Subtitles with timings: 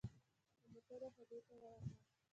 [0.61, 1.83] د موټرو هډې ته ورغلم.